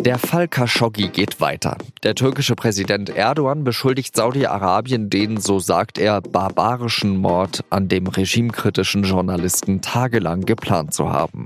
[0.00, 1.76] Der Fall Khashoggi geht weiter.
[2.02, 9.02] Der türkische Präsident Erdogan beschuldigt Saudi-Arabien den, so sagt er, barbarischen Mord an dem regimekritischen
[9.02, 11.44] Journalisten tagelang geplant zu haben.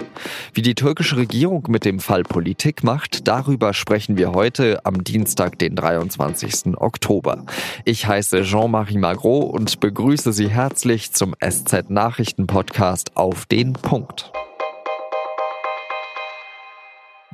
[0.53, 5.59] Wie die türkische Regierung mit dem Fall Politik macht, darüber sprechen wir heute am Dienstag,
[5.59, 6.77] den 23.
[6.77, 7.45] Oktober.
[7.85, 14.31] Ich heiße Jean-Marie Magro und begrüße Sie herzlich zum SZ Nachrichten Podcast auf den Punkt.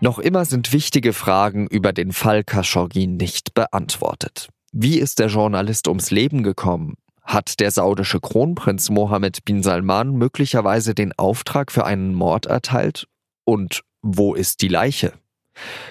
[0.02, 4.48] Noch immer sind wichtige Fragen über den Fall Khashoggi nicht beantwortet.
[4.73, 6.95] Wie ist der Journalist ums Leben gekommen?
[7.23, 13.09] Hat der saudische Kronprinz Mohammed bin Salman möglicherweise den Auftrag für einen Mord erteilt?
[13.45, 15.12] Und wo ist die Leiche?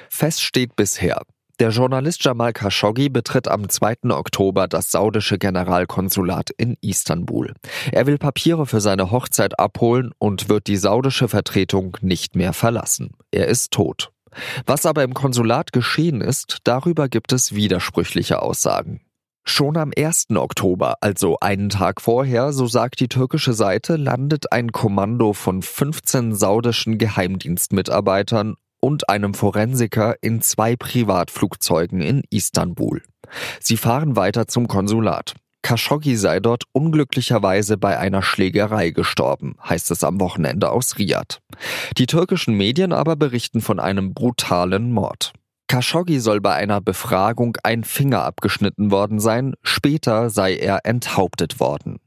[0.10, 1.22] Fest steht bisher,
[1.60, 4.12] der Journalist Jamal Khashoggi betritt am 2.
[4.12, 7.54] Oktober das saudische Generalkonsulat in Istanbul.
[7.92, 13.12] Er will Papiere für seine Hochzeit abholen und wird die saudische Vertretung nicht mehr verlassen.
[13.32, 14.12] Er ist tot.
[14.66, 19.02] Was aber im Konsulat geschehen ist, darüber gibt es widersprüchliche Aussagen.
[19.46, 20.28] Schon am 1.
[20.36, 26.36] Oktober, also einen Tag vorher, so sagt die türkische Seite, landet ein Kommando von 15
[26.36, 33.02] saudischen Geheimdienstmitarbeitern und einem Forensiker in zwei Privatflugzeugen in Istanbul.
[33.60, 35.34] Sie fahren weiter zum Konsulat.
[35.62, 41.40] Khashoggi sei dort unglücklicherweise bei einer Schlägerei gestorben, heißt es am Wochenende aus Riyadh.
[41.98, 45.34] Die türkischen Medien aber berichten von einem brutalen Mord.
[45.68, 51.98] Khashoggi soll bei einer Befragung ein Finger abgeschnitten worden sein, später sei er enthauptet worden.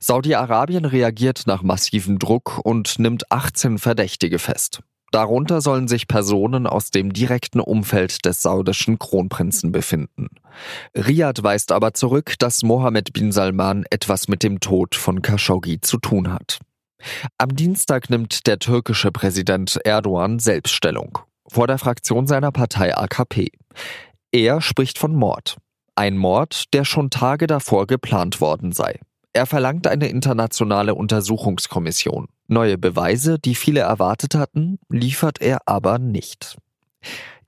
[0.00, 4.82] Saudi-Arabien reagiert nach massivem Druck und nimmt 18 Verdächtige fest.
[5.12, 10.28] Darunter sollen sich Personen aus dem direkten Umfeld des saudischen Kronprinzen befinden.
[10.96, 15.98] Riyadh weist aber zurück, dass Mohammed bin Salman etwas mit dem Tod von Khashoggi zu
[15.98, 16.60] tun hat.
[17.36, 23.50] Am Dienstag nimmt der türkische Präsident Erdogan Selbststellung vor der Fraktion seiner Partei AKP.
[24.30, 25.58] Er spricht von Mord.
[25.94, 28.98] Ein Mord, der schon Tage davor geplant worden sei.
[29.34, 32.28] Er verlangt eine internationale Untersuchungskommission.
[32.52, 36.58] Neue Beweise, die viele erwartet hatten, liefert er aber nicht.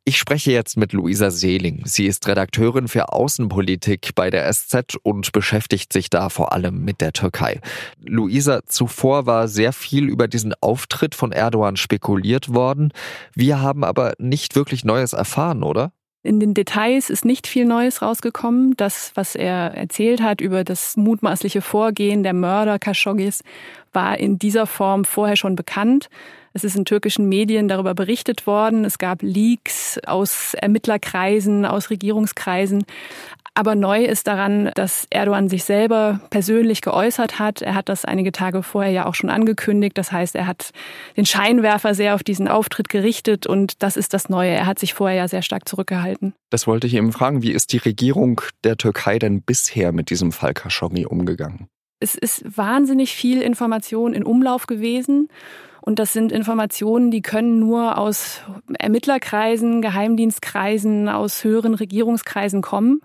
[0.07, 1.83] Ich spreche jetzt mit Luisa Seeling.
[1.85, 7.03] Sie ist Redakteurin für Außenpolitik bei der SZ und beschäftigt sich da vor allem mit
[7.03, 7.61] der Türkei.
[8.01, 12.91] Luisa, zuvor war sehr viel über diesen Auftritt von Erdogan spekuliert worden.
[13.35, 15.93] Wir haben aber nicht wirklich Neues erfahren, oder?
[16.25, 18.75] In den Details ist nicht viel Neues rausgekommen.
[18.79, 23.43] Das, was er erzählt hat über das mutmaßliche Vorgehen der Mörder Khashoggis,
[23.95, 26.09] war in dieser Form vorher schon bekannt.
[26.53, 28.85] Es ist in türkischen Medien darüber berichtet worden.
[28.85, 32.85] Es gab Leaks aus Ermittlerkreisen, aus Regierungskreisen.
[33.55, 37.63] Aber neu ist daran, dass Erdogan sich selber persönlich geäußert hat.
[37.63, 39.97] Er hat das einige Tage vorher ja auch schon angekündigt.
[39.97, 40.71] Das heißt, er hat
[41.17, 44.51] den Scheinwerfer sehr auf diesen Auftritt gerichtet und das ist das Neue.
[44.51, 46.35] Er hat sich vorher ja sehr stark zurückgehalten.
[46.51, 47.43] Das wollte ich eben fragen.
[47.43, 51.69] Wie ist die Regierung der Türkei denn bisher mit diesem Fall Khashoggi umgegangen?
[52.01, 55.29] Es ist wahnsinnig viel Information in Umlauf gewesen.
[55.81, 58.41] Und das sind Informationen, die können nur aus
[58.79, 63.03] Ermittlerkreisen, Geheimdienstkreisen, aus höheren Regierungskreisen kommen.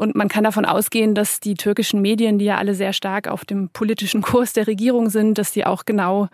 [0.00, 3.44] Und man kann davon ausgehen, dass die türkischen Medien, die ja alle sehr stark auf
[3.44, 6.28] dem politischen Kurs der Regierung sind, dass die auch genau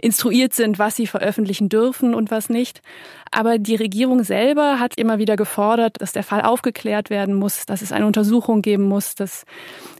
[0.00, 2.82] instruiert sind, was sie veröffentlichen dürfen und was nicht.
[3.30, 7.80] Aber die Regierung selber hat immer wieder gefordert, dass der Fall aufgeklärt werden muss, dass
[7.80, 9.44] es eine Untersuchung geben muss, dass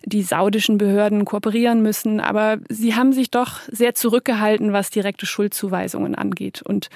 [0.04, 2.18] die saudischen Behörden kooperieren müssen.
[2.18, 6.60] Aber sie haben sich doch sehr zurückgehalten, was direkte Schuldzuweisungen angeht.
[6.60, 6.90] Und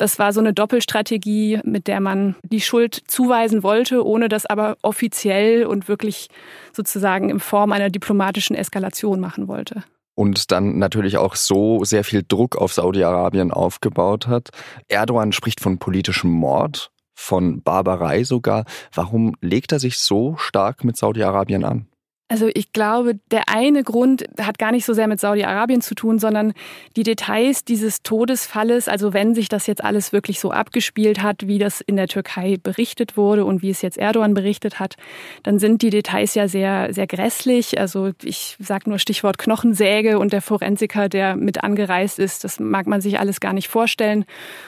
[0.00, 4.76] das war so eine Doppelstrategie, mit der man die Schuld zuweisen wollte, ohne das aber
[4.82, 6.28] offiziell und wirklich
[6.72, 9.84] sozusagen in Form einer diplomatischen Eskalation machen wollte
[10.20, 14.50] und dann natürlich auch so sehr viel Druck auf Saudi-Arabien aufgebaut hat.
[14.88, 18.66] Erdogan spricht von politischem Mord, von Barbarei sogar.
[18.94, 21.89] Warum legt er sich so stark mit Saudi-Arabien an?
[22.30, 26.20] Also ich glaube, der eine Grund hat gar nicht so sehr mit Saudi-Arabien zu tun,
[26.20, 26.52] sondern
[26.96, 31.58] die Details dieses Todesfalles, also wenn sich das jetzt alles wirklich so abgespielt hat, wie
[31.58, 34.94] das in der Türkei berichtet wurde und wie es jetzt Erdogan berichtet hat,
[35.42, 37.80] dann sind die Details ja sehr, sehr grässlich.
[37.80, 42.86] Also ich sage nur Stichwort Knochensäge und der Forensiker, der mit angereist ist, das mag
[42.86, 44.24] man sich alles gar nicht vorstellen.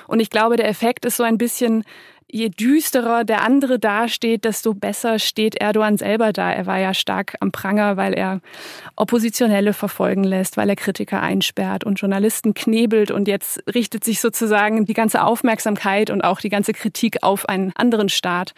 [0.08, 1.84] Und ich glaube, der Effekt ist so ein bisschen,
[2.32, 6.50] je düsterer der andere dasteht, desto besser steht Erdogan selber da.
[6.50, 8.40] Er war ja stark am Pranger, weil er
[8.96, 13.10] Oppositionelle verfolgen lässt, weil er Kritiker einsperrt und Journalisten knebelt.
[13.10, 17.72] Und jetzt richtet sich sozusagen die ganze Aufmerksamkeit und auch die ganze Kritik auf einen
[17.76, 18.54] anderen Staat.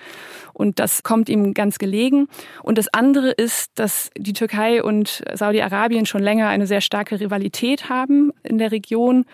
[0.52, 2.28] Und das kommt ihm ganz gelegen.
[2.62, 7.88] Und das andere ist, dass die Türkei und Saudi-Arabien schon länger eine sehr starke Rivalität
[7.88, 9.26] haben in der Region.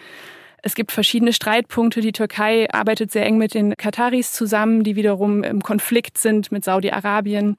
[0.63, 2.01] Es gibt verschiedene Streitpunkte.
[2.01, 6.65] Die Türkei arbeitet sehr eng mit den Kataris zusammen, die wiederum im Konflikt sind mit
[6.65, 7.57] Saudi-Arabien.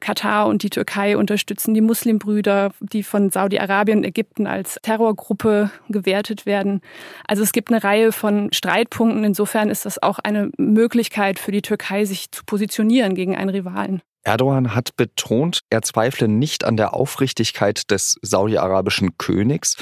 [0.00, 6.46] Katar und die Türkei unterstützen die Muslimbrüder, die von Saudi-Arabien und Ägypten als Terrorgruppe gewertet
[6.46, 6.80] werden.
[7.26, 9.24] Also es gibt eine Reihe von Streitpunkten.
[9.24, 14.00] Insofern ist das auch eine Möglichkeit für die Türkei, sich zu positionieren gegen einen Rivalen.
[14.24, 19.76] Erdogan hat betont, er zweifle nicht an der Aufrichtigkeit des saudi-arabischen Königs.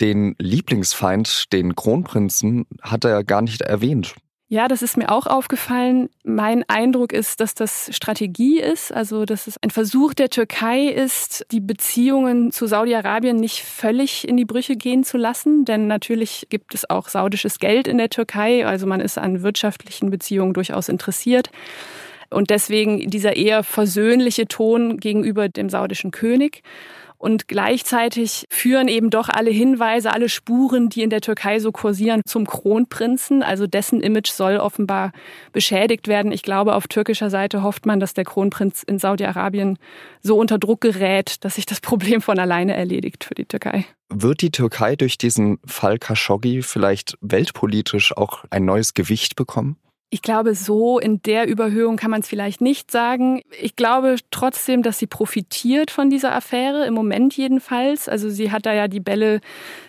[0.00, 4.14] Den Lieblingsfeind, den Kronprinzen, hat er gar nicht erwähnt.
[4.50, 6.08] Ja, das ist mir auch aufgefallen.
[6.24, 11.44] Mein Eindruck ist, dass das Strategie ist, also dass es ein Versuch der Türkei ist,
[11.52, 15.66] die Beziehungen zu Saudi-Arabien nicht völlig in die Brüche gehen zu lassen.
[15.66, 20.08] Denn natürlich gibt es auch saudisches Geld in der Türkei, also man ist an wirtschaftlichen
[20.08, 21.50] Beziehungen durchaus interessiert.
[22.30, 26.62] Und deswegen dieser eher versöhnliche Ton gegenüber dem saudischen König.
[27.18, 32.22] Und gleichzeitig führen eben doch alle Hinweise, alle Spuren, die in der Türkei so kursieren,
[32.24, 33.42] zum Kronprinzen.
[33.42, 35.10] Also dessen Image soll offenbar
[35.52, 36.30] beschädigt werden.
[36.30, 39.78] Ich glaube, auf türkischer Seite hofft man, dass der Kronprinz in Saudi-Arabien
[40.22, 43.84] so unter Druck gerät, dass sich das Problem von alleine erledigt für die Türkei.
[44.10, 49.76] Wird die Türkei durch diesen Fall Khashoggi vielleicht weltpolitisch auch ein neues Gewicht bekommen?
[50.10, 53.42] Ich glaube, so in der Überhöhung kann man es vielleicht nicht sagen.
[53.60, 58.08] Ich glaube trotzdem, dass sie profitiert von dieser Affäre, im Moment jedenfalls.
[58.08, 59.40] Also sie hat da ja die Bälle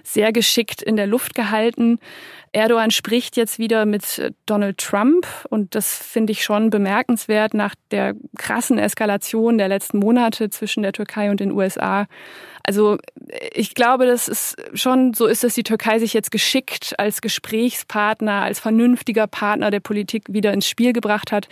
[0.03, 1.99] sehr geschickt in der Luft gehalten.
[2.51, 8.15] Erdogan spricht jetzt wieder mit Donald Trump und das finde ich schon bemerkenswert nach der
[8.37, 12.07] krassen Eskalation der letzten Monate zwischen der Türkei und den USA.
[12.69, 12.97] Also
[13.51, 18.43] ich glaube, dass es schon so ist, dass die Türkei sich jetzt geschickt als Gesprächspartner,
[18.43, 21.47] als vernünftiger Partner der Politik wieder ins Spiel gebracht hat.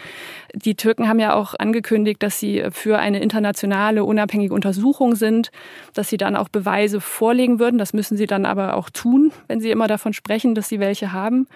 [0.53, 5.49] Die Türken haben ja auch angekündigt, dass sie für eine internationale unabhängige Untersuchung sind,
[5.95, 7.79] dass sie dann auch Beweise vorlegen würden.
[7.79, 11.11] Das müssen sie dann aber auch tun, wenn sie immer davon sprechen, dass sie welche
[11.11, 11.47] haben.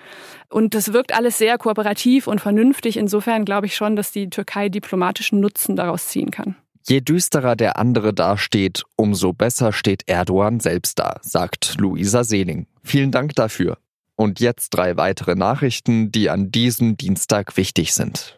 [0.50, 2.98] Und das wirkt alles sehr kooperativ und vernünftig.
[2.98, 6.56] Insofern glaube ich schon, dass die Türkei diplomatischen Nutzen daraus ziehen kann.
[6.88, 12.68] Je düsterer der andere dasteht, umso besser steht Erdogan selbst da, sagt Luisa Seeling.
[12.84, 13.78] Vielen Dank dafür.
[14.16, 18.36] Und jetzt drei weitere Nachrichten, die an diesem Dienstag wichtig sind.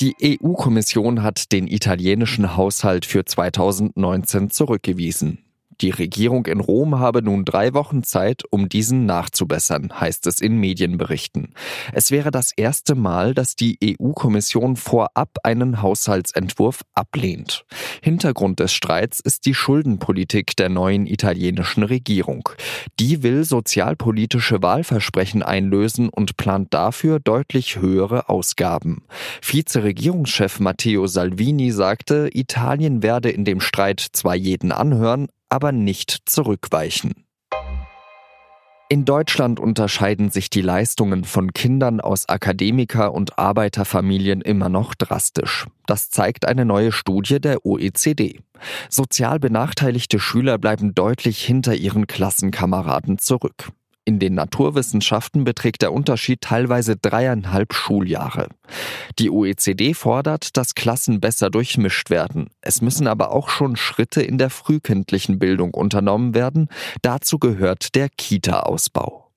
[0.00, 5.45] Die EU-Kommission hat den italienischen Haushalt für 2019 zurückgewiesen.
[5.82, 10.56] Die Regierung in Rom habe nun drei Wochen Zeit, um diesen nachzubessern, heißt es in
[10.56, 11.52] Medienberichten.
[11.92, 17.66] Es wäre das erste Mal, dass die EU-Kommission vorab einen Haushaltsentwurf ablehnt.
[18.02, 22.48] Hintergrund des Streits ist die Schuldenpolitik der neuen italienischen Regierung.
[22.98, 29.04] Die will sozialpolitische Wahlversprechen einlösen und plant dafür deutlich höhere Ausgaben.
[29.42, 37.26] Vize-Regierungschef Matteo Salvini sagte, Italien werde in dem Streit zwar jeden anhören, aber nicht zurückweichen.
[38.88, 45.66] In Deutschland unterscheiden sich die Leistungen von Kindern aus Akademiker- und Arbeiterfamilien immer noch drastisch.
[45.86, 48.38] Das zeigt eine neue Studie der OECD.
[48.88, 53.72] Sozial benachteiligte Schüler bleiben deutlich hinter ihren Klassenkameraden zurück.
[54.08, 58.46] In den Naturwissenschaften beträgt der Unterschied teilweise dreieinhalb Schuljahre.
[59.18, 62.48] Die OECD fordert, dass Klassen besser durchmischt werden.
[62.60, 66.68] Es müssen aber auch schon Schritte in der frühkindlichen Bildung unternommen werden.
[67.02, 69.32] Dazu gehört der Kita-Ausbau.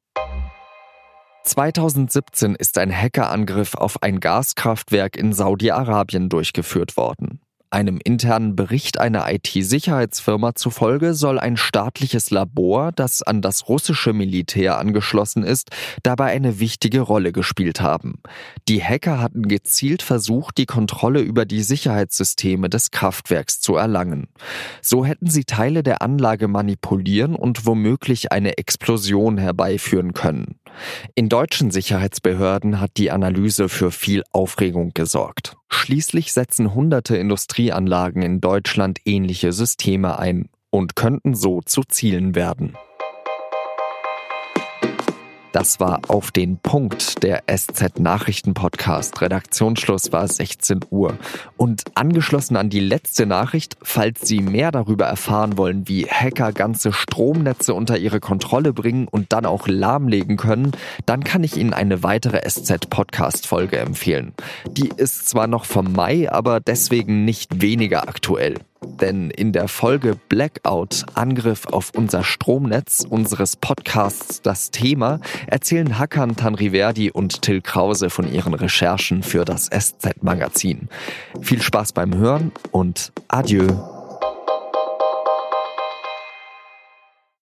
[1.46, 7.41] 2017 ist ein Hackerangriff auf ein Gaskraftwerk in Saudi-Arabien durchgeführt worden.
[7.71, 14.79] Einem internen Bericht einer IT-Sicherheitsfirma zufolge soll ein staatliches Labor, das an das russische Militär
[14.79, 15.69] angeschlossen ist,
[16.01, 18.23] dabei eine wichtige Rolle gespielt haben.
[18.67, 24.29] Die Hacker hatten gezielt versucht, die Kontrolle über die Sicherheitssysteme des Kraftwerks zu erlangen.
[24.81, 30.59] So hätten sie Teile der Anlage manipulieren und womöglich eine Explosion herbeiführen können.
[31.15, 35.55] In deutschen Sicherheitsbehörden hat die Analyse für viel Aufregung gesorgt.
[35.69, 42.77] Schließlich setzen hunderte Industrieanlagen in Deutschland ähnliche Systeme ein und könnten so zu Zielen werden.
[45.51, 49.20] Das war auf den Punkt der SZ Nachrichten Podcast.
[49.20, 51.18] Redaktionsschluss war 16 Uhr.
[51.58, 56.94] Und angeschlossen an die letzte Nachricht, falls Sie mehr darüber erfahren wollen, wie Hacker ganze
[56.94, 60.74] Stromnetze unter ihre Kontrolle bringen und dann auch lahmlegen können,
[61.08, 64.34] dann kann ich Ihnen eine weitere SZ Podcast Folge empfehlen.
[64.68, 68.56] Die ist zwar noch vom Mai, aber deswegen nicht weniger aktuell.
[68.83, 76.36] Denn in der Folge Blackout Angriff auf unser Stromnetz unseres Podcasts Das Thema erzählen Hakan
[76.36, 80.89] Tanriverdi und Till Krause von ihren Recherchen für das SZ-Magazin.
[81.41, 83.99] Viel Spaß beim Hören und adieu.